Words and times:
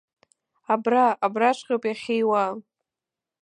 Абра, 0.73 1.05
абраҵәҟьоуп 1.25 1.83
иахьиуа. 1.85 2.43